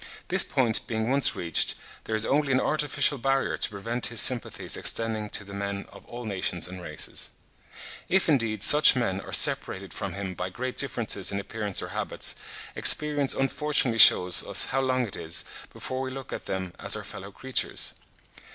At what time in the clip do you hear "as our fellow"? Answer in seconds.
16.79-17.31